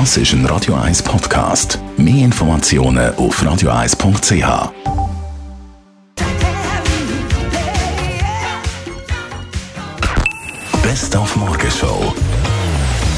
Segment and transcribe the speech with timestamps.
[0.00, 1.78] Das ist ein Radio 1 Podcast.
[1.96, 4.72] Mehr Informationen auf radio1.ch.
[10.82, 12.12] Best auf Morgenshow.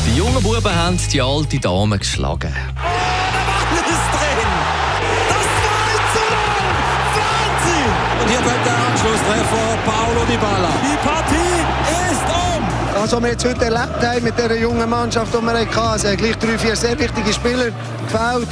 [0.07, 2.53] Die jungen Buben haben die alte Dame geschlagen.
[2.53, 4.51] ist drin.
[5.31, 6.37] Das 2 zu 0.
[7.17, 7.93] Wahnsinn.
[8.21, 10.69] Und hier kommt der Anschlusstreffer Paolo Di Balla.
[10.85, 11.46] Die Partie.
[13.07, 16.05] Das, was wir jetzt heute erlebt haben mit dieser jungen Mannschaft, die wir hatten, es
[16.05, 18.49] haben gleich drei, vier sehr wichtige Spieler gefällt,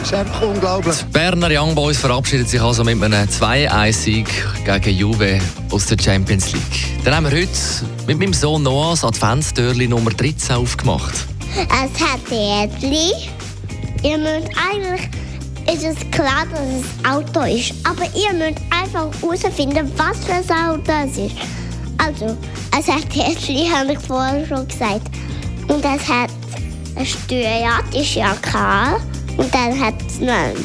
[0.00, 0.96] ist einfach unglaublich.
[0.98, 4.28] Die Berner Young Boys verabschieden sich also mit einem 2-1-Sieg
[4.64, 5.40] gegen Juve
[5.72, 7.04] aus der Champions League.
[7.04, 7.50] Dann haben wir heute
[8.06, 11.26] mit meinem Sohn Noah das Adventstürli Nummer 13 aufgemacht.
[11.56, 12.92] Es hat Rädchen.
[14.04, 15.10] Ihr müsst eigentlich
[15.66, 17.74] ist es klar, dass es ein Auto ist.
[17.82, 21.65] Aber ihr müsst einfach herausfinden, was für ein Auto es ist.
[21.98, 22.36] Also,
[22.78, 25.02] es hat Rädchen, habe ich vorher schon gesagt.
[25.68, 26.30] Und es hat
[26.94, 29.00] ein Steuerrad, das ist ja kahl.
[29.36, 30.56] Und dann hat es einen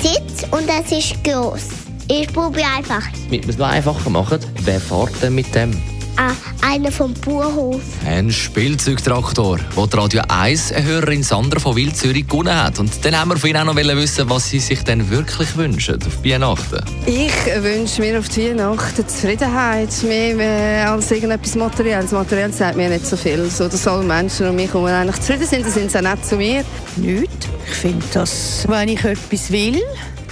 [0.00, 1.68] Sitz und es ist gross.
[2.08, 3.02] Ich probiere einfach.
[3.24, 5.91] Damit wir es einfacher machen, wer fährt denn mit dem?
[6.24, 7.80] Ah, einer vom Bauernhof.
[8.06, 12.78] Ein Spielzeugtraktor, den die Radio 1 Hörerin Sandra von Wild Zürich gewonnen hat.
[12.78, 15.98] Und dann haben wir von ihnen auch noch wissen, was sie sich denn wirklich wünschen
[16.06, 16.84] auf Weihnachten.
[17.06, 22.12] Ich wünsche mir auf die Weihnachten Zufriedenheit, mehr als irgendetwas Materielles.
[22.12, 23.50] Materiell sagt mir nicht so viel.
[23.50, 26.24] So, dass alle Menschen um mich herum eigentlich zufrieden sind, dann sind sie auch nett
[26.24, 26.64] zu mir.
[26.94, 27.48] Nicht.
[27.66, 29.82] Ich finde, dass wenn ich etwas will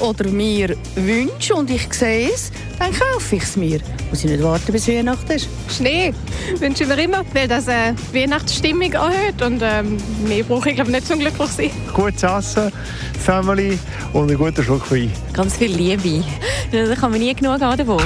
[0.01, 3.81] oder mir wünsche und ich sehe es, dann kaufe ich es mir.
[4.09, 5.48] Muss ich nicht warten, bis Weihnachten ist.
[5.69, 6.12] Schnee
[6.59, 10.91] wünsche ich mir immer, weil das äh, Weihnachtsstimmung erhöht und ähm, mehr brauche ich glaube
[10.91, 11.71] nicht zum glücklich sein.
[11.95, 12.73] gutes Essen,
[13.19, 13.78] Family
[14.12, 15.12] und ein guter Schluck Wein.
[15.33, 16.25] Ganz viel Liebe.
[16.73, 18.03] Da kann man nie genug haben davon.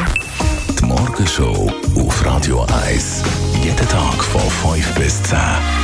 [0.81, 3.23] Die Morgenshow auf Radio 1.
[3.63, 5.84] Jeden Tag von 5 bis 10.